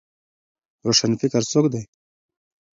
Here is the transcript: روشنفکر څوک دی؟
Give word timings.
روشنفکر 0.85 1.41
څوک 1.51 1.65
دی؟ 1.73 1.81